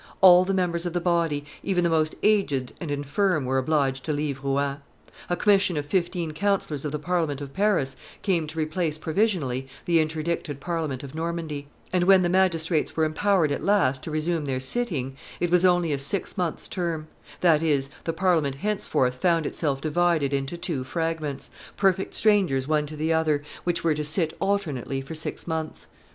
All 0.19 0.45
the 0.45 0.53
members 0.55 0.87
of 0.87 0.93
the 0.93 0.99
body, 0.99 1.45
even 1.61 1.83
the 1.83 1.89
most 1.91 2.15
aged 2.23 2.73
and 2.81 2.89
infirm, 2.89 3.45
were 3.45 3.59
obliged 3.59 4.03
to 4.05 4.11
leave 4.11 4.43
Rouen. 4.43 4.77
A 5.29 5.35
commission 5.35 5.77
of 5.77 5.85
fifteen 5.85 6.31
councillors 6.31 6.83
of 6.83 6.91
the 6.91 6.97
Parliament 6.97 7.39
of 7.39 7.53
Paris 7.53 7.95
came 8.23 8.47
to 8.47 8.57
replace 8.57 8.97
provisionally 8.97 9.67
the 9.85 9.99
interdicted 9.99 10.59
Parliament 10.59 11.03
of 11.03 11.13
Normandy; 11.13 11.67
and, 11.93 12.05
when 12.05 12.23
the 12.23 12.29
magistrates 12.29 12.97
were 12.97 13.05
empowered 13.05 13.51
at 13.51 13.63
last 13.63 14.01
to 14.01 14.09
resume 14.09 14.45
their 14.45 14.59
sitting, 14.59 15.15
it 15.39 15.51
was 15.51 15.65
only 15.65 15.93
a 15.93 15.99
six 15.99 16.35
months' 16.35 16.67
term: 16.67 17.07
that 17.41 17.61
is, 17.61 17.91
the 18.05 18.11
Parliament 18.11 18.55
henceforth 18.55 19.13
found 19.13 19.45
itself 19.45 19.81
divided 19.81 20.33
into 20.33 20.57
two 20.57 20.83
fragments, 20.83 21.51
perfect 21.77 22.15
strangers 22.15 22.67
one 22.67 22.87
to 22.87 22.95
the 22.95 23.13
other, 23.13 23.43
which 23.65 23.83
were 23.83 23.93
to 23.93 24.03
sit 24.03 24.33
alternately 24.39 24.99
for 24.99 25.13
six 25.13 25.45
months. 25.45 25.87